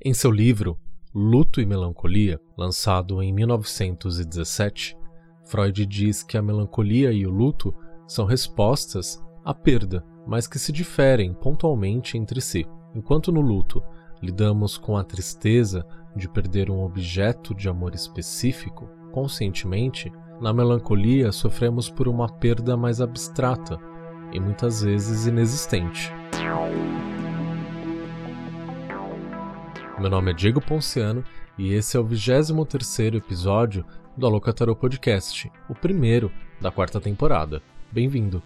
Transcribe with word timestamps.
Em 0.00 0.14
seu 0.14 0.30
livro 0.30 0.78
Luto 1.12 1.60
e 1.60 1.66
Melancolia, 1.66 2.40
lançado 2.56 3.20
em 3.20 3.32
1917, 3.32 4.96
Freud 5.44 5.84
diz 5.86 6.22
que 6.22 6.38
a 6.38 6.42
melancolia 6.42 7.10
e 7.10 7.26
o 7.26 7.30
luto 7.30 7.74
são 8.06 8.24
respostas 8.24 9.20
à 9.44 9.52
perda, 9.52 10.04
mas 10.24 10.46
que 10.46 10.56
se 10.56 10.70
diferem 10.70 11.34
pontualmente 11.34 12.16
entre 12.16 12.40
si. 12.40 12.64
Enquanto 12.94 13.32
no 13.32 13.40
luto 13.40 13.82
lidamos 14.22 14.78
com 14.78 14.96
a 14.96 15.02
tristeza 15.02 15.84
de 16.14 16.28
perder 16.28 16.70
um 16.70 16.84
objeto 16.84 17.52
de 17.52 17.68
amor 17.68 17.92
específico, 17.92 18.88
conscientemente, 19.10 20.12
na 20.40 20.52
melancolia 20.52 21.32
sofremos 21.32 21.90
por 21.90 22.06
uma 22.06 22.28
perda 22.28 22.76
mais 22.76 23.00
abstrata 23.00 23.80
e 24.32 24.38
muitas 24.38 24.80
vezes 24.80 25.26
inexistente. 25.26 26.12
Meu 29.98 30.08
nome 30.08 30.30
é 30.30 30.34
Diego 30.34 30.60
Ponciano 30.60 31.24
e 31.58 31.72
esse 31.72 31.96
é 31.96 32.00
o 32.00 32.04
23 32.04 33.14
episódio 33.14 33.84
do 34.16 34.28
Alocatarô 34.28 34.76
Podcast, 34.76 35.50
o 35.68 35.74
primeiro 35.74 36.30
da 36.60 36.70
quarta 36.70 37.00
temporada. 37.00 37.60
Bem-vindo! 37.90 38.40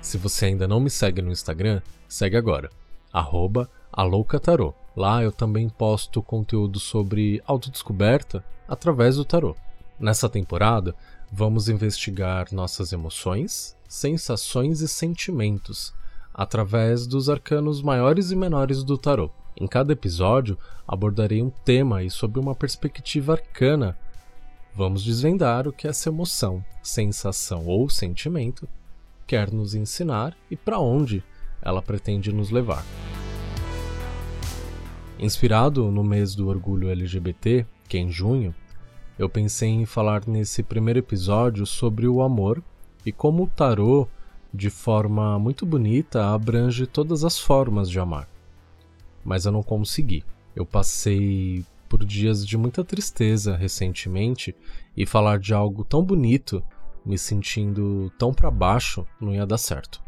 Se 0.00 0.18
você 0.18 0.46
ainda 0.46 0.66
não 0.66 0.80
me 0.80 0.90
segue 0.90 1.22
no 1.22 1.30
Instagram, 1.30 1.80
segue 2.08 2.36
agora, 2.36 2.68
arroba 3.12 3.70
Alocatarô. 3.92 4.74
Lá 4.96 5.22
eu 5.22 5.30
também 5.30 5.68
posto 5.68 6.20
conteúdo 6.20 6.80
sobre 6.80 7.40
autodescoberta 7.46 8.44
através 8.66 9.14
do 9.14 9.24
tarô. 9.24 9.54
Nessa 10.00 10.28
temporada, 10.28 10.96
vamos 11.30 11.68
investigar 11.68 12.52
nossas 12.52 12.92
emoções, 12.92 13.76
sensações 13.88 14.80
e 14.80 14.88
sentimentos 14.88 15.94
através 16.34 17.06
dos 17.06 17.28
arcanos 17.28 17.82
maiores 17.82 18.30
e 18.30 18.36
menores 18.36 18.82
do 18.82 18.96
tarô. 18.96 19.30
Em 19.56 19.66
cada 19.66 19.92
episódio, 19.92 20.58
abordarei 20.86 21.42
um 21.42 21.50
tema 21.50 22.02
e 22.02 22.10
sob 22.10 22.38
uma 22.38 22.54
perspectiva 22.54 23.32
arcana, 23.32 23.98
vamos 24.74 25.04
desvendar 25.04 25.68
o 25.68 25.72
que 25.72 25.86
essa 25.86 26.08
emoção, 26.08 26.64
sensação 26.82 27.66
ou 27.66 27.88
sentimento 27.90 28.66
quer 29.26 29.50
nos 29.52 29.74
ensinar 29.74 30.36
e 30.50 30.56
para 30.56 30.78
onde 30.78 31.22
ela 31.60 31.82
pretende 31.82 32.32
nos 32.32 32.50
levar. 32.50 32.84
Inspirado 35.18 35.90
no 35.90 36.02
mês 36.02 36.34
do 36.34 36.48
orgulho 36.48 36.90
LGBT, 36.90 37.66
que 37.88 37.96
é 37.96 38.00
em 38.00 38.10
junho, 38.10 38.54
eu 39.18 39.28
pensei 39.28 39.68
em 39.68 39.86
falar 39.86 40.26
nesse 40.26 40.62
primeiro 40.62 40.98
episódio 40.98 41.64
sobre 41.64 42.08
o 42.08 42.22
amor 42.22 42.62
e 43.06 43.12
como 43.12 43.44
o 43.44 43.46
tarô 43.46 44.08
de 44.52 44.68
forma 44.68 45.38
muito 45.38 45.64
bonita, 45.64 46.26
abrange 46.26 46.86
todas 46.86 47.24
as 47.24 47.38
formas 47.38 47.88
de 47.88 47.98
amar. 47.98 48.28
Mas 49.24 49.46
eu 49.46 49.52
não 49.52 49.62
consegui. 49.62 50.24
Eu 50.54 50.66
passei 50.66 51.64
por 51.88 52.04
dias 52.04 52.46
de 52.46 52.56
muita 52.56 52.84
tristeza 52.84 53.56
recentemente 53.56 54.54
e 54.96 55.06
falar 55.06 55.38
de 55.38 55.54
algo 55.54 55.84
tão 55.84 56.04
bonito, 56.04 56.62
me 57.04 57.16
sentindo 57.16 58.12
tão 58.18 58.32
para 58.32 58.50
baixo, 58.50 59.06
não 59.20 59.34
ia 59.34 59.46
dar 59.46 59.58
certo. 59.58 60.02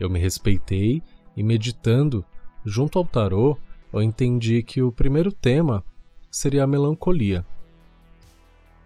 Eu 0.00 0.08
me 0.08 0.18
respeitei 0.18 1.02
e 1.36 1.42
meditando 1.42 2.24
junto 2.64 2.98
ao 2.98 3.04
tarô, 3.04 3.58
eu 3.92 4.02
entendi 4.02 4.62
que 4.62 4.82
o 4.82 4.92
primeiro 4.92 5.32
tema 5.32 5.84
seria 6.30 6.64
a 6.64 6.66
melancolia. 6.66 7.44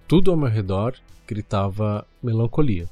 Tudo 0.08 0.30
ao 0.30 0.36
meu 0.36 0.48
redor 0.48 0.94
gritava 1.26 2.06
melancolia. 2.22 2.88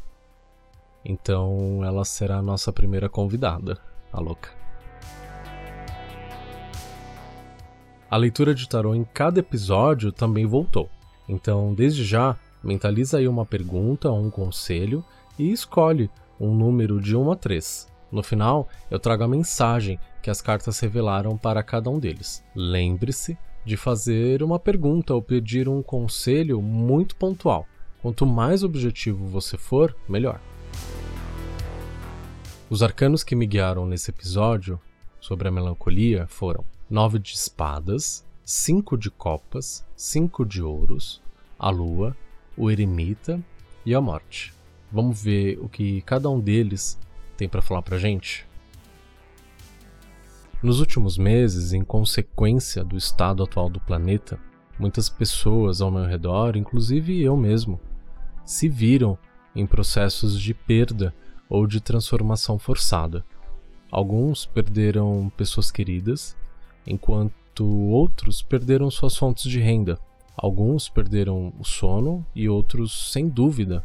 Então 1.05 1.85
ela 1.85 2.05
será 2.05 2.39
a 2.39 2.43
nossa 2.43 2.73
primeira 2.73 3.09
convidada, 3.09 3.79
a 4.13 4.21
louca. 4.21 4.51
A 8.11 8.17
leitura 8.17 8.55
de 8.55 8.69
tarô 8.69 8.95
em 8.95 9.05
cada 9.05 9.41
episódio 9.41 10.13
também 10.13 10.47
voltou. 10.47 10.89
Então, 11.29 11.75
desde 11.75 12.05
já, 12.05 12.37
mentaliza 12.63 13.19
aí 13.19 13.27
uma 13.27 13.45
pergunta 13.45 14.09
ou 14.09 14.21
um 14.21 14.31
conselho 14.31 15.05
e 15.39 15.51
escolhe 15.51 16.11
um 16.39 16.55
número 16.55 17.01
de 17.01 17.17
1 17.17 17.33
a 17.33 17.37
3. 17.37 17.89
No 18.13 18.23
final, 18.23 18.69
eu 18.91 19.01
trago 19.01 19.25
a 19.25 19.29
mensagem 19.29 19.99
que 20.23 20.31
as 20.31 20.41
cartas 20.41 20.79
revelaram 20.79 21.37
para 21.37 21.63
cada 21.63 21.91
um 21.91 21.99
deles. 21.99 22.45
Lembre-se 22.55 23.37
de 23.65 23.77
fazer 23.77 24.43
uma 24.43 24.59
pergunta 24.59 25.15
ou 25.15 25.21
pedir 25.21 25.69
um 25.69 25.83
conselho 25.83 26.63
muito 26.63 27.17
pontual. 27.17 27.67
Quanto 28.01 28.25
mais 28.25 28.63
objetivo 28.63 29.27
você 29.27 29.59
for, 29.59 29.97
melhor. 30.09 30.39
Os 32.71 32.83
arcanos 32.83 33.23
que 33.23 33.37
me 33.37 33.47
guiaram 33.47 33.87
nesse 33.87 34.11
episódio 34.11 34.81
sobre 35.21 35.47
a 35.47 35.51
melancolia 35.51 36.27
foram 36.27 36.65
nove 36.91 37.19
de 37.19 37.35
espadas, 37.35 38.27
cinco 38.45 38.97
de 38.97 39.11
copas, 39.11 39.87
cinco 39.97 40.45
de 40.45 40.63
ouros, 40.63 41.23
a 41.59 41.71
lua, 41.71 42.17
o 42.57 42.71
eremita 42.71 43.41
e 43.87 43.95
a 43.95 44.01
morte. 44.01 44.53
Vamos 44.91 45.23
ver 45.23 45.59
o 45.61 45.69
que 45.69 46.03
cada 46.03 46.29
um 46.29 46.41
deles 46.41 46.99
tem 47.37 47.49
para 47.49 47.63
falar 47.63 47.83
pra 47.83 47.99
gente? 47.99 48.47
Nos 50.63 50.81
últimos 50.81 51.19
meses, 51.19 51.73
em 51.73 51.85
consequência 51.85 52.83
do 52.83 52.97
estado 52.97 53.43
atual 53.43 53.69
do 53.69 53.81
planeta, 53.81 54.39
muitas 54.79 55.11
pessoas 55.11 55.81
ao 55.81 55.91
meu 55.91 56.07
redor, 56.07 56.57
inclusive 56.57 57.23
eu 57.23 57.37
mesmo, 57.37 57.79
se 58.45 58.69
viram 58.69 59.19
em 59.55 59.67
processos 59.67 60.41
de 60.41 60.53
perda 60.53 61.15
ou 61.49 61.67
de 61.67 61.81
transformação 61.81 62.59
forçada. 62.59 63.25
Alguns 63.91 64.45
perderam 64.45 65.31
pessoas 65.37 65.71
queridas, 65.71 66.37
enquanto 66.87 67.65
outros 67.65 68.43
perderam 68.43 68.91
suas 68.91 69.17
fontes 69.17 69.51
de 69.51 69.61
renda. 69.61 69.99
Alguns 70.37 70.89
perderam 70.89 71.53
o 71.59 71.65
sono 71.65 72.27
e 72.35 72.49
outros, 72.49 73.13
sem 73.13 73.29
dúvida, 73.29 73.85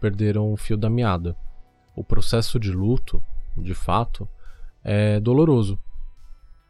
perderam 0.00 0.52
o 0.52 0.56
fio 0.56 0.76
da 0.76 0.90
meada. 0.90 1.36
O 1.94 2.02
processo 2.02 2.58
de 2.58 2.72
luto, 2.72 3.22
de 3.56 3.74
fato, 3.74 4.28
é 4.82 5.20
doloroso, 5.20 5.78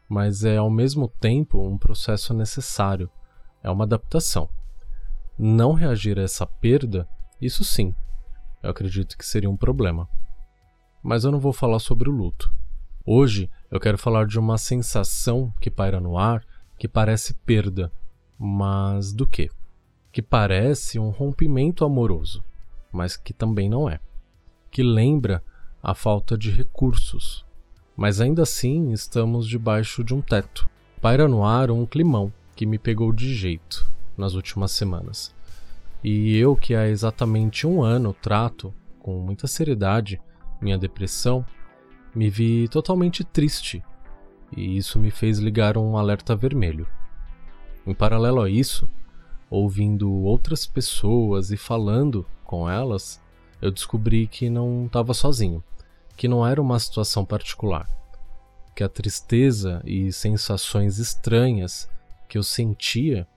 mas 0.07 0.43
é 0.43 0.57
ao 0.57 0.69
mesmo 0.69 1.07
tempo 1.07 1.59
um 1.59 1.77
processo 1.77 2.33
necessário, 2.33 3.09
é 3.63 3.69
uma 3.69 3.83
adaptação. 3.83 4.47
Não 5.37 5.73
reagir 5.73 6.19
a 6.19 6.21
essa 6.21 6.45
perda, 6.45 7.09
isso 7.41 7.63
sim, 7.63 7.93
eu 8.65 8.71
acredito 8.71 9.17
que 9.17 9.25
seria 9.25 9.49
um 9.49 9.57
problema 9.57 10.07
mas 11.05 11.23
eu 11.23 11.31
não 11.31 11.39
vou 11.39 11.53
falar 11.53 11.77
sobre 11.77 12.09
o 12.09 12.11
luto. 12.11 12.51
Hoje 13.05 13.47
eu 13.69 13.79
quero 13.79 13.95
falar 13.95 14.25
de 14.25 14.39
uma 14.39 14.57
sensação 14.57 15.53
que 15.61 15.69
paira 15.69 15.99
no 15.99 16.17
ar 16.17 16.43
que 16.79 16.87
parece 16.87 17.35
perda, 17.45 17.91
mas 18.39 19.13
do 19.13 19.27
que? 19.27 19.51
Que 20.11 20.19
parece 20.19 20.97
um 20.97 21.11
rompimento 21.11 21.85
amoroso, 21.85 22.43
mas 22.91 23.15
que 23.15 23.33
também 23.33 23.69
não 23.69 23.87
é. 23.87 23.99
Que 24.71 24.81
lembra 24.81 25.43
a 25.81 25.93
falta 25.93 26.35
de 26.35 26.49
recursos, 26.49 27.45
mas 27.95 28.19
ainda 28.19 28.41
assim 28.41 28.91
estamos 28.91 29.47
debaixo 29.47 30.03
de 30.03 30.11
um 30.11 30.21
teto. 30.21 30.67
Paira 30.99 31.27
no 31.27 31.45
ar 31.45 31.69
um 31.69 31.85
climão 31.85 32.33
que 32.55 32.65
me 32.65 32.79
pegou 32.79 33.13
de 33.13 33.31
jeito 33.35 33.87
nas 34.17 34.33
últimas 34.33 34.71
semanas. 34.71 35.34
E 36.07 36.37
eu, 36.37 36.55
que 36.55 36.75
há 36.75 36.87
exatamente 36.87 37.65
um 37.65 37.81
ano 37.81 38.13
trato, 38.13 38.71
com 38.99 39.19
muita 39.21 39.47
seriedade, 39.47 40.21
minha 40.61 40.77
depressão, 40.77 41.43
me 42.13 42.29
vi 42.29 42.67
totalmente 42.67 43.23
triste 43.23 43.83
e 44.55 44.77
isso 44.77 44.99
me 44.99 45.09
fez 45.09 45.39
ligar 45.39 45.79
um 45.79 45.97
alerta 45.97 46.35
vermelho. 46.35 46.85
Em 47.87 47.95
paralelo 47.95 48.39
a 48.39 48.47
isso, 48.47 48.87
ouvindo 49.49 50.11
outras 50.11 50.67
pessoas 50.67 51.49
e 51.49 51.57
falando 51.57 52.23
com 52.43 52.69
elas, 52.69 53.19
eu 53.59 53.71
descobri 53.71 54.27
que 54.27 54.47
não 54.47 54.85
estava 54.85 55.11
sozinho, 55.11 55.63
que 56.15 56.27
não 56.27 56.45
era 56.45 56.61
uma 56.61 56.77
situação 56.77 57.25
particular, 57.25 57.89
que 58.75 58.83
a 58.83 58.87
tristeza 58.87 59.81
e 59.83 60.11
sensações 60.11 60.99
estranhas 60.99 61.89
que 62.29 62.37
eu 62.37 62.43
sentia 62.43 63.27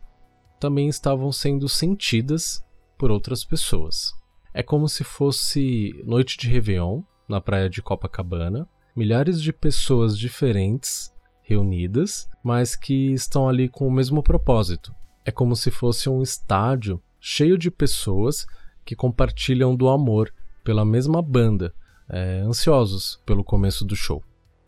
também 0.59 0.89
estavam 0.89 1.31
sendo 1.31 1.69
sentidas 1.69 2.65
por 2.99 3.11
outras 3.11 3.45
pessoas. 3.45 4.13
É 4.53 4.63
como 4.63 4.89
se 4.89 5.05
fosse 5.05 6.03
noite 6.05 6.37
de 6.37 6.49
Réveillon 6.49 7.03
na 7.29 7.41
praia 7.41 7.71
de 7.71 7.81
Copacabana, 7.81 8.69
milhares 8.97 9.41
de 9.41 9.53
pessoas 9.53 10.19
diferentes 10.19 11.15
reunidas, 11.41 12.29
mas 12.43 12.75
que 12.75 13.13
estão 13.13 13.49
ali 13.49 13.69
com 13.69 13.87
o 13.87 13.93
mesmo 13.93 14.23
propósito. 14.23 14.93
É 15.25 15.31
como 15.31 15.55
se 15.55 15.71
fosse 15.71 16.09
um 16.09 16.21
estádio 16.21 17.01
cheio 17.21 17.57
de 17.57 17.71
pessoas 17.71 18.47
que 18.85 18.97
compartilham 18.97 19.77
do 19.77 19.89
amor 19.89 20.33
pela 20.65 20.85
mesma 20.85 21.23
banda, 21.23 21.73
é, 22.09 22.41
ansiosos 22.41 23.21
pelo 23.25 23.45
começo 23.45 23.85
do 23.85 23.95
show. 23.95 24.23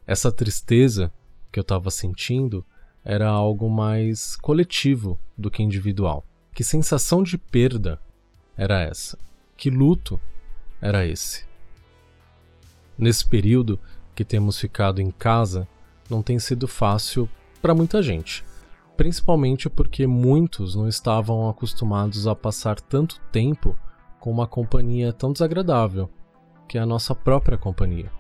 Essa 0.06 0.31
tristeza 0.31 1.12
que 1.50 1.59
eu 1.59 1.62
estava 1.62 1.91
sentindo 1.91 2.65
era 3.05 3.29
algo 3.29 3.69
mais 3.69 4.37
coletivo 4.37 5.19
do 5.37 5.50
que 5.50 5.62
individual. 5.62 6.25
Que 6.55 6.62
sensação 6.62 7.23
de 7.23 7.38
perda 7.38 8.00
era 8.56 8.81
essa? 8.81 9.19
Que 9.56 9.70
luto 9.70 10.20
era 10.81 11.06
esse? 11.06 11.44
Nesse 12.97 13.26
período 13.26 13.79
que 14.14 14.25
temos 14.25 14.58
ficado 14.58 15.00
em 15.00 15.11
casa, 15.11 15.67
não 16.08 16.23
tem 16.23 16.38
sido 16.38 16.69
fácil 16.69 17.29
para 17.62 17.75
muita 17.75 18.02
gente, 18.02 18.44
principalmente 18.97 19.70
porque 19.70 20.06
muitos 20.06 20.75
não 20.75 20.87
estavam 20.87 21.49
acostumados 21.49 22.26
a 22.26 22.35
passar 22.35 22.81
tanto 22.81 23.20
tempo 23.32 23.79
com 24.19 24.31
uma 24.31 24.47
companhia 24.47 25.12
tão 25.12 25.32
desagradável, 25.32 26.11
que 26.69 26.76
é 26.76 26.81
a 26.81 26.87
nossa 26.87 27.14
própria 27.14 27.56
companhia. 27.56 28.12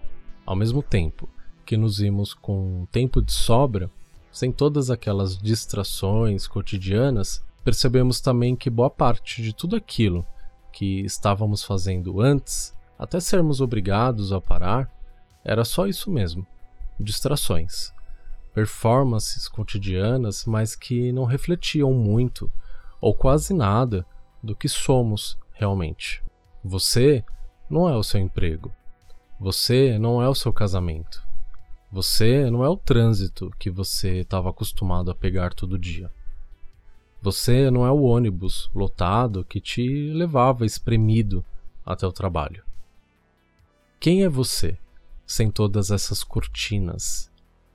Ao 0.46 0.56
mesmo 0.56 0.82
tempo 0.82 1.28
que 1.66 1.76
nos 1.76 1.98
vimos 1.98 2.32
com 2.32 2.86
tempo 2.90 3.20
de 3.20 3.32
sobra, 3.32 3.90
sem 4.32 4.50
todas 4.50 4.90
aquelas 4.90 5.36
distrações 5.36 6.46
cotidianas, 6.46 7.44
percebemos 7.64 8.20
também 8.20 8.56
que 8.56 8.70
boa 8.70 8.90
parte 8.90 9.42
de 9.42 9.52
tudo 9.54 9.76
aquilo 9.76 10.26
que 10.72 11.00
estávamos 11.00 11.62
fazendo 11.62 12.20
antes, 12.20 12.74
até 12.98 13.18
sermos 13.20 13.60
obrigados 13.60 14.32
a 14.32 14.40
parar, 14.40 14.90
era 15.44 15.64
só 15.64 15.86
isso 15.86 16.10
mesmo: 16.10 16.46
distrações. 16.98 17.92
Performances 18.52 19.48
cotidianas, 19.48 20.44
mas 20.44 20.74
que 20.74 21.12
não 21.12 21.24
refletiam 21.24 21.92
muito, 21.92 22.50
ou 23.00 23.14
quase 23.14 23.54
nada, 23.54 24.04
do 24.42 24.56
que 24.56 24.68
somos 24.68 25.38
realmente. 25.52 26.22
Você 26.64 27.24
não 27.68 27.88
é 27.88 27.96
o 27.96 28.02
seu 28.02 28.20
emprego. 28.20 28.72
Você 29.38 29.98
não 29.98 30.20
é 30.20 30.28
o 30.28 30.34
seu 30.34 30.52
casamento. 30.52 31.22
Você 31.92 32.50
não 32.50 32.64
é 32.64 32.68
o 32.68 32.76
trânsito 32.76 33.50
que 33.58 33.70
você 33.70 34.18
estava 34.18 34.50
acostumado 34.50 35.10
a 35.10 35.14
pegar 35.14 35.54
todo 35.54 35.78
dia. 35.78 36.10
Você 37.22 37.70
não 37.70 37.84
é 37.84 37.90
o 37.90 38.02
ônibus 38.02 38.70
lotado 38.74 39.44
que 39.44 39.60
te 39.60 40.10
levava 40.12 40.64
espremido 40.64 41.44
até 41.84 42.06
o 42.06 42.12
trabalho. 42.12 42.64
Quem 43.98 44.24
é 44.24 44.28
você 44.28 44.78
sem 45.26 45.50
todas 45.50 45.90
essas 45.90 46.24
cortinas? 46.24 47.30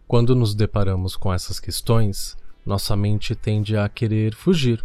Quando 0.07 0.36
nos 0.36 0.56
deparamos 0.56 1.15
com 1.15 1.31
essas 1.31 1.59
questões, 1.59 2.36
nossa 2.65 2.95
mente 2.95 3.36
tende 3.36 3.77
a 3.77 3.88
querer 3.88 4.33
fugir 4.33 4.83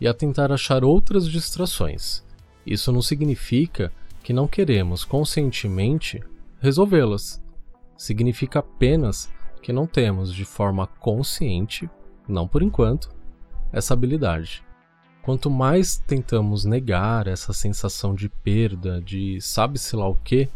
e 0.00 0.08
a 0.08 0.14
tentar 0.14 0.50
achar 0.50 0.82
outras 0.82 1.28
distrações. 1.28 2.24
Isso 2.66 2.90
não 2.90 3.02
significa 3.02 3.92
que 4.22 4.32
não 4.32 4.48
queremos 4.48 5.04
conscientemente 5.04 6.22
resolvê-las. 6.58 7.42
Significa 7.98 8.60
apenas 8.60 9.30
que 9.60 9.74
não 9.74 9.86
temos 9.86 10.32
de 10.32 10.46
forma 10.46 10.86
consciente, 10.86 11.88
não 12.26 12.48
por 12.48 12.62
enquanto, 12.62 13.10
essa 13.72 13.94
habilidade. 13.94 14.64
Quanto 15.22 15.50
mais 15.50 15.98
tentamos 15.98 16.64
negar 16.64 17.26
essa 17.26 17.52
sensação 17.52 18.14
de 18.14 18.28
perda, 18.28 19.00
de 19.00 19.40
sabe-se 19.40 19.94
lá 19.94 20.08
o 20.08 20.14
que, 20.14 20.48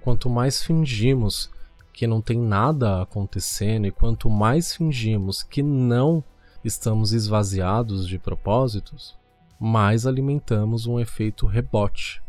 quanto 0.00 0.30
mais 0.30 0.62
fingimos 0.62 1.50
que 1.92 2.06
não 2.06 2.22
tem 2.22 2.38
nada 2.38 3.02
acontecendo 3.02 3.86
e 3.86 3.90
quanto 3.90 4.30
mais 4.30 4.74
fingimos 4.74 5.42
que 5.42 5.62
não 5.62 6.24
estamos 6.64 7.12
esvaziados 7.12 8.08
de 8.08 8.18
propósitos, 8.18 9.18
mais 9.58 10.06
alimentamos 10.06 10.86
um 10.86 10.98
efeito 10.98 11.46
rebote. 11.46 12.22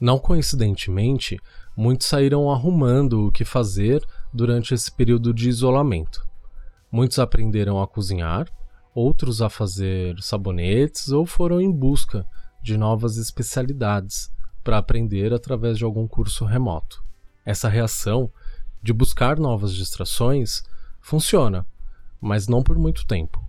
Não 0.00 0.18
coincidentemente, 0.18 1.38
muitos 1.76 2.08
saíram 2.08 2.50
arrumando 2.50 3.26
o 3.26 3.32
que 3.32 3.44
fazer 3.44 4.04
durante 4.32 4.74
esse 4.74 4.90
período 4.90 5.32
de 5.32 5.48
isolamento. 5.48 6.26
Muitos 6.90 7.18
aprenderam 7.18 7.80
a 7.80 7.86
cozinhar, 7.86 8.48
outros 8.94 9.40
a 9.42 9.48
fazer 9.48 10.20
sabonetes 10.20 11.10
ou 11.10 11.26
foram 11.26 11.60
em 11.60 11.70
busca 11.70 12.26
de 12.62 12.76
novas 12.76 13.16
especialidades 13.16 14.32
para 14.64 14.78
aprender 14.78 15.32
através 15.32 15.78
de 15.78 15.84
algum 15.84 16.06
curso 16.06 16.44
remoto. 16.44 17.02
Essa 17.44 17.68
reação 17.68 18.30
de 18.82 18.92
buscar 18.92 19.38
novas 19.38 19.74
distrações 19.74 20.62
funciona, 21.00 21.66
mas 22.20 22.48
não 22.48 22.62
por 22.62 22.78
muito 22.78 23.06
tempo. 23.06 23.42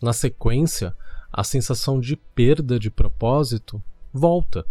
Na 0.00 0.12
sequência, 0.12 0.94
a 1.32 1.44
sensação 1.44 2.00
de 2.00 2.16
perda 2.16 2.78
de 2.78 2.90
propósito 2.90 3.82
volta, 4.12 4.66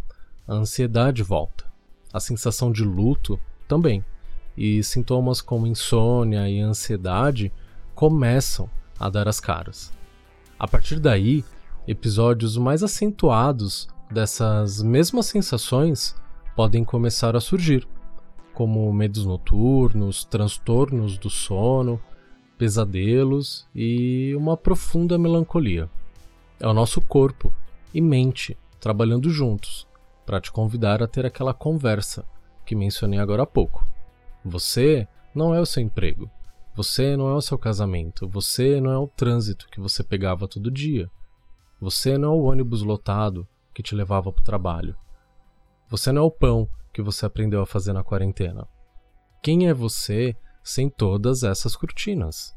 a 0.48 0.54
ansiedade 0.54 1.24
volta, 1.24 1.66
a 2.14 2.20
sensação 2.20 2.72
de 2.72 2.84
luto 2.84 3.40
também, 3.68 4.04
e 4.58 4.84
sintomas 4.84 5.42
como 5.42 5.68
insônia 5.68 6.50
e 6.50 6.60
ansiedade 6.60 7.52
começam 7.96 8.70
a 9.00 9.10
dar 9.10 9.28
as 9.28 9.40
caras. 9.40 9.92
A 10.62 10.68
partir 10.68 11.00
daí, 11.00 11.44
episódios 11.88 12.56
mais 12.56 12.84
acentuados 12.84 13.88
dessas 14.12 14.80
mesmas 14.84 15.26
sensações 15.26 16.16
podem 16.56 16.84
começar 16.84 17.36
a 17.36 17.42
surgir, 17.42 17.88
como 18.54 18.94
medos 18.94 19.26
noturnos, 19.26 20.24
transtornos 20.24 21.18
do 21.18 21.32
sono, 21.32 22.00
pesadelos 22.60 23.68
e 23.74 24.36
uma 24.36 24.56
profunda 24.56 25.18
melancolia. 25.18 25.90
É 26.60 26.68
o 26.68 26.76
nosso 26.76 27.02
corpo 27.02 27.52
e 27.92 28.00
mente 28.00 28.56
trabalhando 28.80 29.32
juntos 29.32 29.88
para 30.28 30.40
te 30.40 30.52
convidar 30.52 31.02
a 31.02 31.08
ter 31.08 31.26
aquela 31.26 31.56
conversa 31.56 32.24
que 32.68 32.76
mencionei 32.76 33.18
agora 33.18 33.42
há 33.42 33.48
pouco. 33.48 33.84
Você 34.46 35.08
não 35.34 35.56
é 35.56 35.60
o 35.60 35.66
seu 35.66 35.82
emprego, 35.82 36.30
você 36.76 37.18
não 37.18 37.30
é 37.30 37.34
o 37.34 37.42
seu 37.42 37.58
casamento, 37.58 38.28
você 38.28 38.80
não 38.80 38.92
é 38.92 38.98
o 38.98 39.08
trânsito 39.08 39.68
que 39.70 39.80
você 39.80 40.04
pegava 40.04 40.48
todo 40.48 40.72
dia, 40.72 41.10
você 41.80 42.18
não 42.18 42.30
é 42.30 42.36
o 42.36 42.44
ônibus 42.44 42.82
lotado 42.82 43.48
que 43.74 43.84
te 43.84 43.96
levava 43.96 44.32
para 44.32 44.42
o 44.42 44.46
trabalho, 44.46 44.96
você 45.90 46.12
não 46.12 46.24
é 46.24 46.26
o 46.26 46.32
pão 46.32 46.70
que 46.94 47.02
você 47.02 47.26
aprendeu 47.26 47.62
a 47.62 47.66
fazer 47.66 47.94
na 47.94 48.04
quarentena. 48.04 48.68
Quem 49.44 49.68
é 49.68 49.74
você 49.74 50.36
sem 50.64 50.90
todas 50.90 51.44
essas 51.44 51.76
cortinas? 51.76 52.56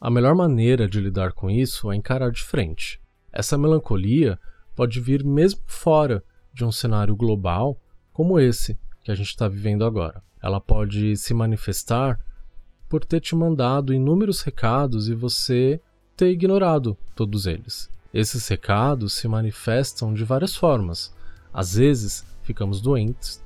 A 0.00 0.10
melhor 0.10 0.34
maneira 0.34 0.88
de 0.88 1.00
lidar 1.00 1.32
com 1.32 1.50
isso 1.50 1.90
é 1.90 1.96
encarar 1.96 2.30
de 2.30 2.42
frente. 2.42 3.00
Essa 3.32 3.56
melancolia 3.56 4.38
pode 4.74 5.00
vir 5.00 5.24
mesmo 5.24 5.60
fora 5.66 6.22
de 6.52 6.64
um 6.64 6.72
cenário 6.72 7.14
global 7.14 7.80
como 8.12 8.38
esse 8.38 8.78
que 9.02 9.10
a 9.10 9.14
gente 9.14 9.28
está 9.28 9.46
vivendo 9.46 9.84
agora. 9.84 10.22
Ela 10.42 10.60
pode 10.60 11.16
se 11.16 11.32
manifestar 11.32 12.18
por 12.88 13.04
ter 13.04 13.20
te 13.20 13.34
mandado 13.34 13.92
inúmeros 13.92 14.42
recados 14.42 15.08
e 15.08 15.14
você 15.14 15.80
ter 16.16 16.30
ignorado 16.30 16.96
todos 17.14 17.46
eles. 17.46 17.90
Esses 18.12 18.46
recados 18.48 19.12
se 19.12 19.28
manifestam 19.28 20.14
de 20.14 20.24
várias 20.24 20.56
formas. 20.56 21.14
Às 21.52 21.74
vezes, 21.74 22.24
ficamos 22.42 22.80
doentes, 22.80 23.44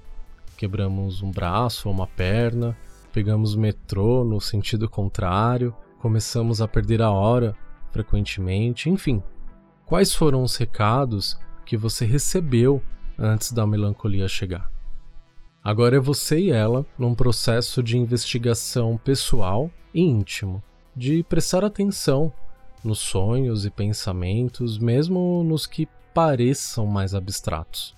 quebramos 0.57 1.23
um 1.23 1.31
braço 1.31 1.89
ou 1.89 1.95
uma 1.95 2.07
perna, 2.07 2.77
pegamos 3.13 3.55
o 3.55 3.61
metrô 3.61 4.25
no 4.25 4.41
sentido 4.41 4.89
contrário, 4.89 5.75
começamos 5.99 6.61
a 6.61 6.69
perder 6.69 7.03
a 7.03 7.11
hora 7.11 7.57
frequentemente, 7.91 8.89
enfim. 8.89 9.23
Quais 9.85 10.15
foram 10.15 10.43
os 10.43 10.57
recados 10.57 11.39
que 11.67 11.77
você 11.77 12.05
recebeu 12.05 12.83
antes 13.19 13.53
da 13.53 13.67
melancolia 13.67 14.29
chegar? 14.29 14.71
Agora 15.63 15.97
é 15.97 16.01
você 16.01 16.39
e 16.39 16.51
ela 16.51 16.87
num 16.99 17.15
processo 17.15 17.83
de 17.83 17.99
investigação 17.99 18.97
pessoal 18.97 19.71
e 19.93 20.01
íntimo, 20.01 20.63
de 20.97 21.23
prestar 21.23 21.65
atenção 21.65 22.33
nos 22.83 22.99
sonhos 22.99 23.67
e 23.67 23.71
pensamentos, 23.71 24.79
mesmo 24.79 25.45
nos 25.45 25.67
que 25.67 25.87
pareçam 26.15 26.87
mais 26.87 27.15
abstratos. 27.15 27.97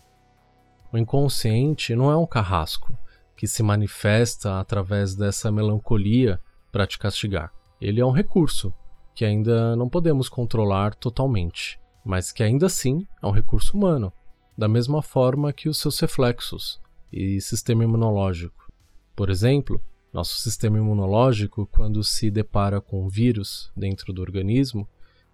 O 0.93 0.99
inconsciente 0.99 1.95
não 1.95 2.11
é 2.11 2.17
um 2.17 2.27
carrasco 2.27 2.97
que 3.37 3.47
se 3.47 3.63
manifesta 3.63 4.59
através 4.59 5.15
dessa 5.15 5.51
melancolia 5.51 6.41
para 6.71 6.87
te 6.87 6.99
castigar 6.99 7.53
ele 7.83 8.01
é 8.01 8.07
um 8.07 8.13
recurso 8.13 8.73
que 9.13 9.25
ainda 9.25 9.75
não 9.75 9.89
podemos 9.89 10.29
controlar 10.29 10.95
totalmente, 10.95 11.81
mas 12.05 12.31
que 12.31 12.43
ainda 12.43 12.67
assim 12.67 13.07
é 13.21 13.27
um 13.27 13.33
recurso 13.33 13.77
humano, 13.77 14.13
da 14.57 14.69
mesma 14.69 15.03
forma 15.03 15.53
que 15.53 15.69
os 15.69 15.79
seus 15.79 15.99
reflexos 15.99 16.81
e 17.13 17.41
sistema 17.41 17.85
imunológico. 17.85 18.73
Por 19.15 19.29
exemplo, 19.29 19.81
nosso 20.13 20.37
sistema 20.37 20.79
imunológico, 20.79 21.67
quando 21.67 22.03
se 22.03 22.31
depara 22.31 22.81
com 22.81 23.05
um 23.05 23.09
vírus 23.09 23.71
dentro 23.77 24.13
do 24.13 24.23
organismo, 24.23 24.89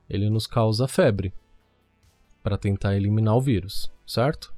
ele 0.08 0.28
nos 0.28 0.46
causa 0.46 0.88
febre 0.88 1.32
para 2.42 2.58
tentar 2.58 2.96
eliminar 2.96 3.36
o 3.36 3.40
vírus, 3.40 3.90
certo? 4.06 4.52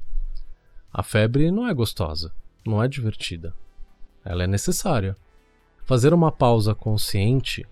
A 0.92 1.02
febre 1.02 1.50
não 1.50 1.68
é 1.68 1.74
gostosa, 1.74 2.32
não 2.64 2.82
é 2.82 2.88
divertida. 2.88 3.54
Ela 4.24 4.44
é 4.44 4.46
necessária. 4.46 5.16
Fazer 5.84 6.14
uma 6.14 6.30
pausa 6.30 6.74
consciente 6.74 7.66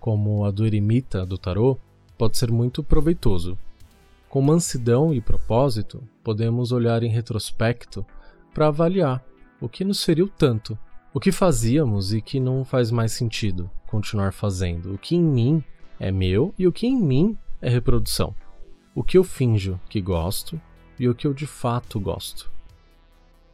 como 0.00 0.44
a 0.44 0.50
do 0.50 0.66
eremita 0.66 1.26
do 1.26 1.36
tarô, 1.36 1.76
pode 2.16 2.38
ser 2.38 2.50
muito 2.50 2.82
proveitoso. 2.82 3.58
Com 4.28 4.40
mansidão 4.40 5.12
e 5.12 5.20
propósito, 5.20 6.02
podemos 6.22 6.72
olhar 6.72 7.02
em 7.02 7.10
retrospecto 7.10 8.06
para 8.58 8.66
avaliar 8.66 9.24
o 9.60 9.68
que 9.68 9.84
nos 9.84 10.02
feriu 10.02 10.26
tanto, 10.26 10.76
o 11.14 11.20
que 11.20 11.30
fazíamos 11.30 12.12
e 12.12 12.20
que 12.20 12.40
não 12.40 12.64
faz 12.64 12.90
mais 12.90 13.12
sentido 13.12 13.70
continuar 13.86 14.32
fazendo, 14.32 14.92
o 14.92 14.98
que 14.98 15.14
em 15.14 15.22
mim 15.22 15.62
é 15.96 16.10
meu 16.10 16.52
e 16.58 16.66
o 16.66 16.72
que 16.72 16.84
em 16.84 17.00
mim 17.00 17.38
é 17.62 17.68
reprodução, 17.68 18.34
o 18.96 19.04
que 19.04 19.16
eu 19.16 19.22
finjo 19.22 19.78
que 19.88 20.00
gosto 20.00 20.60
e 20.98 21.08
o 21.08 21.14
que 21.14 21.24
eu 21.24 21.32
de 21.32 21.46
fato 21.46 22.00
gosto. 22.00 22.50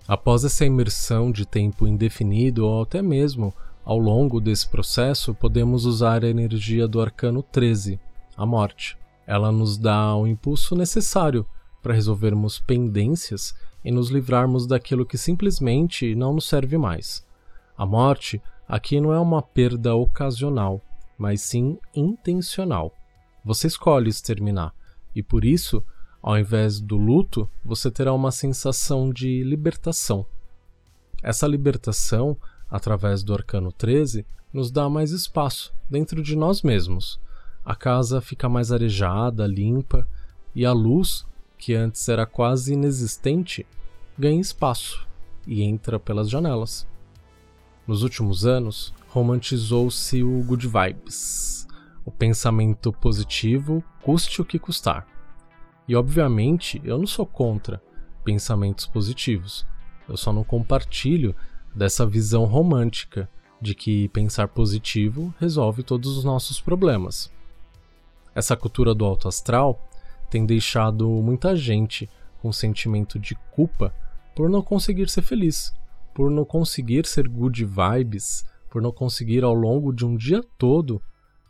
Após 0.08 0.42
essa 0.42 0.64
imersão 0.64 1.30
de 1.30 1.44
tempo 1.44 1.87
indefinido 1.87 2.66
ou 2.66 2.82
até 2.82 3.02
mesmo 3.02 3.54
ao 3.84 3.99
longo 3.99 4.40
desse 4.40 4.66
processo, 4.66 5.34
podemos 5.34 5.84
usar 5.84 6.25
a 6.25 6.30
energia 6.30 6.88
do 6.88 6.99
arcano 6.99 7.42
13, 7.42 8.00
a 8.34 8.46
morte. 8.46 8.96
Ela 9.26 9.52
nos 9.52 9.76
dá 9.76 10.16
o 10.16 10.26
impulso 10.26 10.75
necessário 10.75 11.44
para 11.82 11.92
resolvermos 11.92 12.58
pendências 12.58 13.54
e 13.84 13.90
nos 13.90 14.10
livrarmos 14.10 14.66
daquilo 14.66 15.04
que 15.04 15.18
simplesmente 15.18 16.14
não 16.14 16.32
nos 16.32 16.48
serve 16.48 16.78
mais. 16.78 17.24
A 17.76 17.84
morte 17.84 18.40
aqui 18.68 19.00
não 19.00 19.12
é 19.12 19.20
uma 19.20 19.42
perda 19.42 19.94
ocasional, 19.94 20.80
mas 21.18 21.42
sim 21.42 21.78
intencional. 21.94 22.92
Você 23.44 23.66
escolhe 23.66 24.08
exterminar, 24.08 24.72
e 25.14 25.22
por 25.22 25.44
isso, 25.44 25.84
ao 26.22 26.38
invés 26.38 26.80
do 26.80 26.96
luto, 26.96 27.48
você 27.64 27.90
terá 27.90 28.12
uma 28.12 28.32
sensação 28.32 29.12
de 29.12 29.42
libertação. 29.42 30.24
Essa 31.22 31.46
libertação 31.46 32.36
através 32.74 33.22
do 33.22 33.32
arcano 33.32 33.70
13, 33.70 34.26
nos 34.52 34.68
dá 34.70 34.88
mais 34.88 35.12
espaço 35.12 35.72
dentro 35.88 36.20
de 36.20 36.34
nós 36.34 36.62
mesmos. 36.62 37.20
A 37.64 37.76
casa 37.76 38.20
fica 38.20 38.48
mais 38.48 38.72
arejada, 38.72 39.46
limpa, 39.46 40.06
e 40.54 40.66
a 40.66 40.72
luz, 40.72 41.24
que 41.58 41.75
antes 41.75 42.08
era 42.08 42.26
quase 42.26 42.73
inexistente, 42.73 43.66
ganha 44.18 44.40
espaço 44.40 45.06
e 45.46 45.62
entra 45.62 45.99
pelas 45.99 46.28
janelas. 46.28 46.87
Nos 47.87 48.02
últimos 48.02 48.46
anos, 48.46 48.94
romantizou-se 49.08 50.23
o 50.23 50.42
good 50.42 50.66
vibes, 50.66 51.66
o 52.04 52.11
pensamento 52.11 52.92
positivo, 52.92 53.82
custe 54.02 54.40
o 54.40 54.44
que 54.44 54.58
custar. 54.58 55.06
E 55.87 55.94
obviamente 55.94 56.80
eu 56.84 56.99
não 56.99 57.06
sou 57.06 57.26
contra 57.26 57.82
pensamentos 58.25 58.87
positivos, 58.87 59.66
eu 60.08 60.16
só 60.16 60.32
não 60.32 60.42
compartilho 60.42 61.34
dessa 61.75 62.06
visão 62.06 62.44
romântica 62.44 63.28
de 63.61 63.75
que 63.75 64.08
pensar 64.08 64.49
positivo 64.49 65.34
resolve 65.38 65.82
todos 65.82 66.16
os 66.16 66.25
nossos 66.25 66.61
problemas. 66.61 67.32
Essa 68.34 68.56
cultura 68.56 68.94
do 68.94 69.04
alto 69.04 69.28
astral 69.28 69.88
tem 70.31 70.45
deixado 70.45 71.09
muita 71.09 71.54
gente 71.57 72.09
com 72.40 72.52
sentimento 72.52 73.19
de 73.19 73.35
culpa 73.52 73.95
por 74.35 74.50
não 74.50 74.62
conseguir 74.62 75.09
ser 75.09 75.23
feliz, 75.23 75.73
por 76.14 76.31
não 76.31 76.45
conseguir 76.45 77.07
ser 77.07 77.28
good 77.28 77.64
vibes, 77.64 78.45
por 78.71 78.83
não 78.83 78.93
conseguir 78.93 79.45
ao 79.45 79.54
longo 79.54 79.93
de 79.93 80.04
um 80.04 80.16
dia 80.16 80.43
todo 80.59 81.00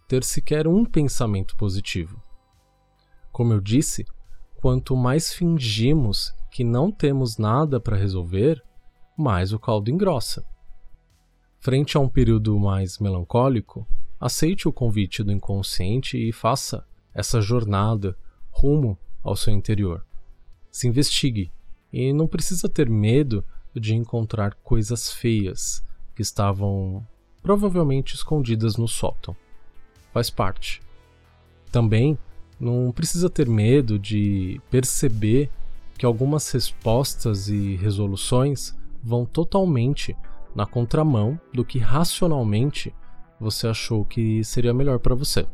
ter 0.07 0.23
sequer 0.23 0.69
um 0.69 0.85
pensamento 0.85 1.57
positivo. 1.57 2.23
Como 3.33 3.53
eu 3.53 3.61
disse, 3.61 4.05
quanto 4.57 4.95
mais 4.95 5.33
fingimos 5.33 6.35
que 6.51 6.63
não 6.63 6.93
temos 6.93 7.37
nada 7.37 7.81
para 7.81 7.97
resolver, 7.97 8.63
mais 9.17 9.53
o 9.53 9.59
caldo 9.59 9.91
engrossa. 9.91 10.45
Frente 11.59 11.97
a 11.97 12.01
um 12.01 12.09
período 12.09 12.59
mais 12.59 12.99
melancólico, 12.99 13.87
aceite 14.21 14.69
o 14.69 14.73
convite 14.73 15.23
do 15.23 15.33
inconsciente 15.33 16.17
e 16.17 16.33
faça 16.33 16.87
essa 17.15 17.41
jornada 17.41 18.17
rumo 18.55 18.97
ao 19.23 19.37
seu 19.37 19.53
interior. 19.53 20.05
Se 20.71 20.87
investigue 20.87 21.53
e 21.93 22.13
não 22.13 22.27
precisa 22.27 22.69
ter 22.69 22.89
medo 22.89 23.45
de 23.75 23.95
encontrar 23.95 24.55
coisas 24.63 25.13
feias 25.13 25.85
que 26.15 26.23
estavam 26.23 27.07
provavelmente 27.43 28.15
escondidas 28.15 28.77
no 28.77 28.87
sótão. 28.87 29.37
Faz 30.13 30.31
parte. 30.31 30.81
Também 31.71 32.17
não 32.59 32.93
precisa 32.93 33.29
ter 33.29 33.49
medo 33.49 33.99
de 33.99 34.61
perceber 34.71 35.51
que 35.99 36.07
algumas 36.07 36.51
respostas 36.51 37.49
e 37.49 37.75
resoluções 37.77 38.75
vão 39.03 39.27
totalmente 39.27 40.17
na 40.55 40.65
contramão 40.65 41.39
do 41.53 41.65
que 41.65 41.79
racionalmente 41.79 42.95
você 43.39 43.67
achou 43.67 44.05
que 44.05 44.43
seria 44.45 44.73
melhor 44.73 44.99
para 45.01 45.15
você. 45.15 45.47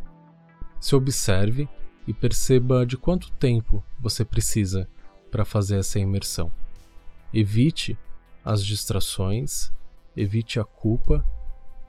Se 0.78 0.94
observe 0.94 1.68
e 2.10 2.12
perceba 2.12 2.84
de 2.84 2.96
quanto 2.96 3.30
tempo 3.32 3.84
você 4.00 4.24
precisa 4.24 4.88
para 5.30 5.44
fazer 5.44 5.78
essa 5.78 6.00
imersão. 6.00 6.50
Evite 7.32 7.96
as 8.44 8.64
distrações, 8.64 9.72
evite 10.16 10.58
a 10.58 10.64
culpa 10.64 11.24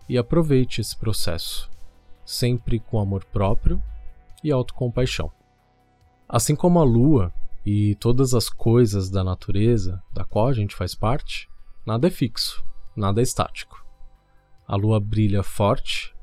e 0.08 0.18
aproveite 0.18 0.80
esse 0.80 0.96
processo, 0.96 1.70
sempre 2.24 2.80
com 2.80 3.00
amor 3.00 3.26
próprio 3.26 3.82
e 4.44 4.52
autocompaixão. 4.52 5.32
Assim 6.30 6.56
como 6.56 6.80
a 6.80 6.84
lua 6.84 7.34
e 7.66 7.96
todas 7.96 8.34
as 8.34 8.50
coisas 8.50 9.10
da 9.10 9.24
natureza 9.24 10.02
da 10.14 10.24
qual 10.24 10.48
a 10.48 10.54
gente 10.54 10.76
faz 10.76 10.94
parte, 10.94 11.50
Nada 11.84 12.08
é 12.08 12.12
fixo, 12.12 12.64
nada 12.96 13.22
é 13.22 13.24
estático. 13.24 13.84
A 14.68 14.76
lua 14.76 15.00
brilha 15.00 15.42
forte 15.42 16.16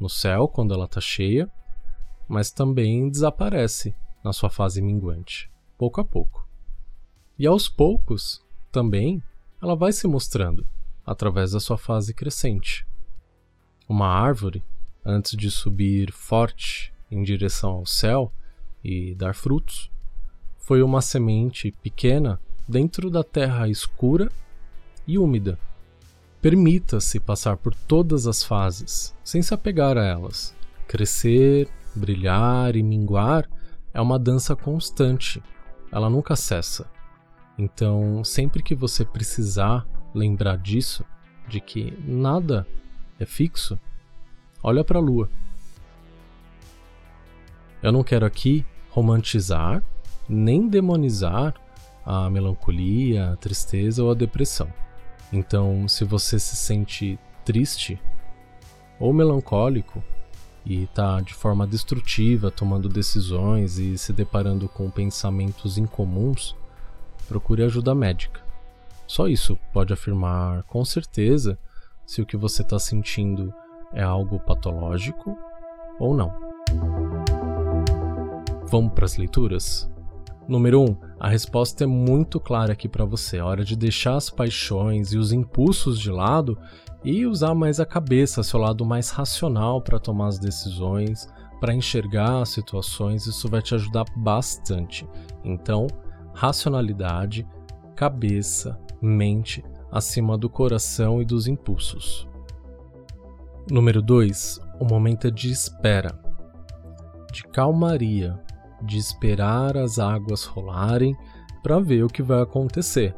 no 0.00 0.08
céu 0.08 0.48
quando 0.48 0.72
ela 0.72 0.86
está 0.86 1.02
cheia, 1.02 1.52
mas 2.28 2.50
também 2.50 3.08
desaparece 3.08 3.94
na 4.22 4.32
sua 4.32 4.50
fase 4.50 4.82
minguante, 4.82 5.50
pouco 5.78 6.00
a 6.00 6.04
pouco. 6.04 6.46
E 7.38 7.46
aos 7.46 7.68
poucos, 7.68 8.42
também, 8.72 9.22
ela 9.62 9.76
vai 9.76 9.92
se 9.92 10.06
mostrando 10.06 10.66
através 11.04 11.52
da 11.52 11.60
sua 11.60 11.78
fase 11.78 12.12
crescente. 12.12 12.86
Uma 13.88 14.08
árvore, 14.08 14.62
antes 15.04 15.36
de 15.36 15.50
subir 15.50 16.12
forte 16.12 16.92
em 17.10 17.22
direção 17.22 17.70
ao 17.72 17.86
céu 17.86 18.32
e 18.82 19.14
dar 19.14 19.34
frutos, 19.34 19.90
foi 20.58 20.82
uma 20.82 21.00
semente 21.00 21.70
pequena 21.82 22.40
dentro 22.66 23.08
da 23.08 23.22
terra 23.22 23.68
escura 23.68 24.30
e 25.06 25.16
úmida. 25.16 25.58
Permita-se 26.42 27.20
passar 27.20 27.56
por 27.56 27.74
todas 27.74 28.26
as 28.26 28.42
fases, 28.42 29.14
sem 29.22 29.40
se 29.42 29.54
apegar 29.54 29.96
a 29.96 30.04
elas. 30.04 30.54
Crescer, 30.88 31.68
brilhar 31.98 32.76
e 32.76 32.82
minguar 32.82 33.48
é 33.92 34.00
uma 34.00 34.18
dança 34.18 34.54
constante, 34.54 35.42
ela 35.90 36.10
nunca 36.10 36.36
cessa. 36.36 36.90
Então, 37.58 38.22
sempre 38.22 38.62
que 38.62 38.74
você 38.74 39.04
precisar 39.04 39.86
lembrar 40.14 40.58
disso, 40.58 41.04
de 41.48 41.60
que 41.60 41.96
nada 42.04 42.66
é 43.18 43.24
fixo, 43.24 43.78
olha 44.62 44.84
para 44.84 44.98
a 44.98 45.02
lua. 45.02 45.30
Eu 47.82 47.92
não 47.92 48.02
quero 48.02 48.26
aqui 48.26 48.64
romantizar 48.90 49.82
nem 50.28 50.68
demonizar 50.68 51.54
a 52.04 52.28
melancolia, 52.30 53.32
a 53.32 53.36
tristeza 53.36 54.02
ou 54.02 54.10
a 54.10 54.14
depressão. 54.14 54.72
Então, 55.32 55.88
se 55.88 56.04
você 56.04 56.38
se 56.38 56.56
sente 56.56 57.18
triste 57.44 58.00
ou 58.98 59.12
melancólico 59.12 60.02
e 60.66 60.82
está 60.82 61.20
de 61.20 61.32
forma 61.32 61.64
destrutiva 61.64 62.50
tomando 62.50 62.88
decisões 62.88 63.78
e 63.78 63.96
se 63.96 64.12
deparando 64.12 64.68
com 64.68 64.90
pensamentos 64.90 65.78
incomuns, 65.78 66.56
procure 67.28 67.62
ajuda 67.62 67.94
médica. 67.94 68.40
Só 69.06 69.28
isso 69.28 69.56
pode 69.72 69.92
afirmar 69.92 70.64
com 70.64 70.84
certeza 70.84 71.56
se 72.04 72.20
o 72.20 72.26
que 72.26 72.36
você 72.36 72.62
está 72.62 72.78
sentindo 72.78 73.54
é 73.92 74.02
algo 74.02 74.40
patológico 74.40 75.38
ou 76.00 76.14
não. 76.14 76.34
Vamos 78.66 78.92
para 78.92 79.04
as 79.04 79.16
leituras? 79.16 79.88
Número 80.48 80.80
1. 80.80 80.84
Um, 80.84 80.96
a 81.18 81.28
resposta 81.28 81.84
é 81.84 81.86
muito 81.86 82.38
clara 82.40 82.72
aqui 82.72 82.88
para 82.88 83.04
você. 83.04 83.38
É 83.38 83.42
hora 83.42 83.64
de 83.64 83.76
deixar 83.76 84.16
as 84.16 84.28
paixões 84.28 85.12
e 85.12 85.18
os 85.18 85.32
impulsos 85.32 85.98
de 85.98 86.10
lado 86.10 86.58
e 87.06 87.24
usar 87.24 87.54
mais 87.54 87.78
a 87.78 87.86
cabeça, 87.86 88.42
seu 88.42 88.58
lado 88.58 88.84
mais 88.84 89.10
racional 89.10 89.80
para 89.80 90.00
tomar 90.00 90.26
as 90.26 90.38
decisões, 90.38 91.28
para 91.60 91.72
enxergar 91.72 92.42
as 92.42 92.48
situações. 92.48 93.26
Isso 93.26 93.48
vai 93.48 93.62
te 93.62 93.76
ajudar 93.76 94.04
bastante. 94.16 95.08
Então, 95.44 95.86
racionalidade, 96.34 97.46
cabeça, 97.94 98.78
mente 99.00 99.64
acima 99.90 100.36
do 100.36 100.50
coração 100.50 101.22
e 101.22 101.24
dos 101.24 101.46
impulsos. 101.46 102.28
Número 103.70 104.02
2. 104.02 104.60
O 104.80 104.84
momento 104.84 105.28
é 105.28 105.30
de 105.30 105.50
espera, 105.50 106.18
de 107.32 107.44
calmaria 107.44 108.38
de 108.82 108.98
esperar 108.98 109.76
as 109.76 109.98
águas 109.98 110.44
rolarem 110.44 111.16
para 111.62 111.80
ver 111.80 112.04
o 112.04 112.08
que 112.08 112.22
vai 112.22 112.42
acontecer. 112.42 113.14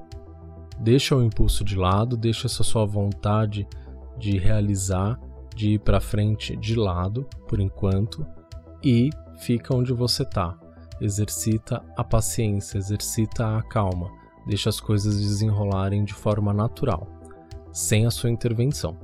Deixa 0.81 1.17
o 1.17 1.23
impulso 1.23 1.65
de 1.65 1.77
lado, 1.77 2.17
deixa 2.17 2.47
essa 2.47 2.63
sua 2.63 2.85
vontade 2.85 3.67
de 4.17 4.39
realizar, 4.39 5.19
de 5.55 5.71
ir 5.73 5.81
para 5.81 6.01
frente 6.01 6.57
de 6.57 6.75
lado 6.77 7.29
por 7.49 7.59
enquanto 7.59 8.27
e 8.83 9.11
fica 9.39 9.75
onde 9.75 9.93
você 9.93 10.23
está. 10.23 10.57
Exercita 11.01 11.83
a 11.97 12.05
paciência, 12.05 12.79
exercita 12.79 13.57
a 13.57 13.63
calma, 13.63 14.11
deixa 14.47 14.69
as 14.69 14.81
coisas 14.81 15.21
desenrolarem 15.21 16.05
de 16.05 16.15
forma 16.15 16.53
natural, 16.53 17.07
sem 17.73 18.07
a 18.07 18.11
sua 18.11 18.31
intervenção. 18.31 18.97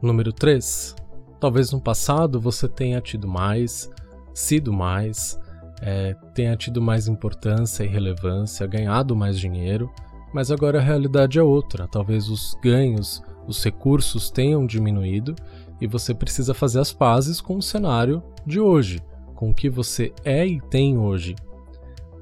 Número 0.00 0.32
3. 0.32 0.96
Talvez 1.40 1.72
no 1.72 1.80
passado 1.80 2.40
você 2.40 2.68
tenha 2.68 3.00
tido 3.00 3.26
mais, 3.26 3.90
sido 4.34 4.72
mais, 4.72 5.38
é, 5.80 6.14
tenha 6.34 6.56
tido 6.56 6.80
mais 6.80 7.08
importância 7.08 7.84
e 7.84 7.88
relevância, 7.88 8.66
ganhado 8.66 9.14
mais 9.14 9.38
dinheiro, 9.38 9.90
mas 10.32 10.50
agora 10.50 10.78
a 10.78 10.82
realidade 10.82 11.38
é 11.38 11.42
outra. 11.42 11.86
Talvez 11.86 12.28
os 12.28 12.56
ganhos 12.62 13.22
os 13.46 13.62
recursos 13.62 14.30
tenham 14.30 14.66
diminuído 14.66 15.34
e 15.80 15.86
você 15.86 16.14
precisa 16.14 16.54
fazer 16.54 16.80
as 16.80 16.92
pazes 16.92 17.40
com 17.40 17.56
o 17.56 17.62
cenário 17.62 18.22
de 18.46 18.58
hoje, 18.58 19.00
com 19.34 19.50
o 19.50 19.54
que 19.54 19.68
você 19.68 20.12
é 20.24 20.46
e 20.46 20.60
tem 20.60 20.98
hoje. 20.98 21.34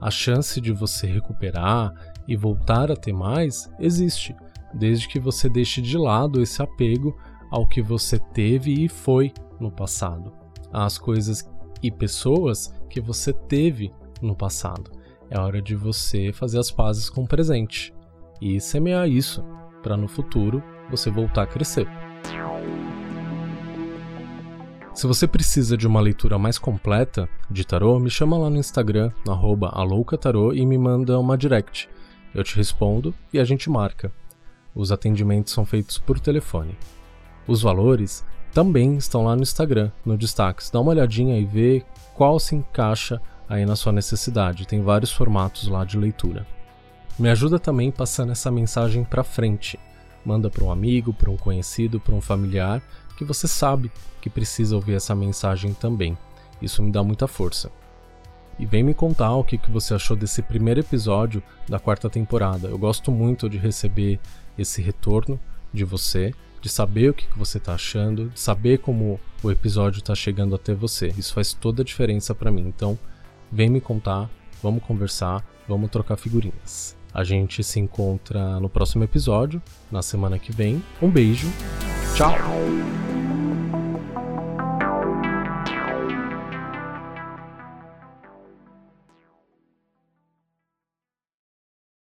A 0.01 0.11
chance 0.11 0.61
de 0.61 0.73
você 0.73 1.07
recuperar 1.07 1.93
e 2.27 2.37
voltar 2.37 2.91
a 2.91 2.97
ter 2.97 3.13
mais 3.13 3.71
existe, 3.79 4.35
desde 4.75 5.07
que 5.07 5.21
você 5.21 5.49
deixe 5.49 5.81
de 5.81 5.97
lado 5.97 6.43
esse 6.43 6.61
apego 6.61 7.17
ao 7.51 7.67
que 7.67 7.83
você 7.83 8.19
teve 8.19 8.73
e 8.73 8.89
foi 8.89 9.33
no 9.61 9.71
passado, 9.71 10.33
às 10.73 10.99
coisas 10.99 11.49
e 11.83 11.91
pessoas 11.91 12.75
que 12.93 13.01
você 13.01 13.33
teve 13.33 13.91
no 14.21 14.37
passado. 14.37 14.91
É 15.31 15.41
hora 15.41 15.63
de 15.63 15.75
você 15.75 16.31
fazer 16.31 16.59
as 16.59 16.71
pazes 16.71 17.09
com 17.09 17.23
o 17.23 17.27
presente 17.27 17.93
e 18.41 18.61
semear 18.61 19.09
isso 19.09 19.43
para 19.83 19.97
no 19.97 20.07
futuro 20.07 20.63
você 20.91 21.11
voltar 21.11 21.45
a 21.45 21.47
crescer. 21.47 21.89
Se 24.95 25.07
você 25.07 25.27
precisa 25.27 25.75
de 25.75 25.87
uma 25.87 26.03
leitura 26.03 26.39
mais 26.39 26.59
completa 26.59 27.27
de 27.51 27.67
tarô, 27.67 27.99
me 27.99 28.11
chama 28.11 28.37
lá 28.37 28.51
no 28.51 28.59
Instagram, 28.59 29.11
aloucatarô 29.73 30.53
e 30.53 30.67
me 30.67 30.77
manda 30.77 31.19
uma 31.19 31.39
direct. 31.39 31.89
Eu 32.35 32.45
te 32.45 32.55
respondo 32.57 33.15
e 33.33 33.39
a 33.39 33.45
gente 33.45 33.71
marca. 33.71 34.13
Os 34.75 34.93
atendimentos 34.93 35.55
são 35.55 35.65
feitos 35.65 35.97
por 35.97 36.21
telefone. 36.21 36.77
Os 37.49 37.63
valores 37.63 38.23
também 38.53 38.99
estão 38.99 39.25
lá 39.25 39.35
no 39.35 39.43
Instagram, 39.43 39.91
no 40.05 40.17
destaques. 40.17 40.71
Dá 40.71 40.79
uma 40.79 40.91
olhadinha 40.91 41.39
e 41.39 41.45
vê 41.47 41.83
qual 42.23 42.39
se 42.39 42.55
encaixa 42.55 43.21
aí 43.49 43.67
na 43.67 43.75
sua 43.75 43.91
necessidade. 43.91 44.65
Tem 44.65 44.81
vários 44.81 45.11
formatos 45.11 45.67
lá 45.67 45.85
de 45.85 45.99
leitura. 45.99 46.47
Me 47.19 47.29
ajuda 47.29 47.59
também 47.59 47.91
passando 47.91 48.31
essa 48.31 48.49
mensagem 48.49 49.03
para 49.03 49.25
frente. 49.25 49.77
Manda 50.25 50.49
para 50.49 50.63
um 50.63 50.71
amigo, 50.71 51.13
para 51.13 51.29
um 51.29 51.37
conhecido, 51.37 51.99
para 51.99 52.15
um 52.15 52.21
familiar 52.21 52.81
que 53.19 53.25
você 53.25 53.49
sabe 53.49 53.91
que 54.21 54.31
precisa 54.31 54.77
ouvir 54.77 54.95
essa 54.95 55.17
mensagem 55.17 55.75
também. 55.75 56.17
Isso 56.63 56.81
me 56.81 56.93
dá 56.93 57.03
muita 57.03 57.27
força. 57.27 57.73
E 58.57 58.65
vem 58.65 58.85
me 58.85 58.95
contar 58.95 59.35
o 59.35 59.43
que, 59.43 59.59
que 59.59 59.73
você 59.73 59.93
achou 59.93 60.17
desse 60.17 60.43
primeiro 60.43 60.79
episódio 60.79 61.43
da 61.69 61.81
quarta 61.81 62.09
temporada. 62.09 62.69
Eu 62.69 62.79
gosto 62.79 63.11
muito 63.11 63.51
de 63.51 63.59
receber 63.59 64.21
esse 64.57 64.81
retorno 64.81 65.41
de 65.73 65.83
você, 65.83 66.33
de 66.63 66.69
saber 66.69 67.11
o 67.11 67.15
que, 67.15 67.27
você 67.37 67.59
está 67.59 67.75
achando, 67.75 68.31
de 68.31 68.41
saber 68.41 68.79
como 68.79 69.21
o 69.43 69.51
episódio 69.51 69.99
está 69.99 70.15
chegando 70.15 70.55
até 70.55 70.73
você. 70.73 71.13
Isso 71.19 71.35
faz 71.35 71.53
toda 71.53 71.83
a 71.83 71.85
diferença 71.85 72.35
para 72.35 72.53
mim. 72.53 72.63
Então, 72.69 72.97
vem 73.51 73.69
me 73.69 73.81
contar, 73.81 74.31
vamos 74.63 74.83
conversar, 74.85 75.45
vamos 75.69 75.91
trocar 75.91 76.17
figurinhas. 76.17 76.97
A 77.13 77.25
gente 77.25 77.63
se 77.63 77.81
encontra 77.81 78.59
no 78.61 78.71
próximo 78.71 79.05
episódio, 79.05 79.61
na 79.91 80.01
semana 80.01 80.39
que 80.39 80.53
vem. 80.53 80.83
Um 81.03 81.11
beijo, 81.11 81.49
tchau! 82.17 82.33